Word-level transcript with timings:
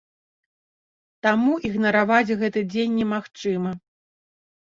Таму 1.25 1.53
ігнараваць 1.67 2.35
гэты 2.43 2.63
дзень 2.71 2.97
немагчыма. 3.01 3.71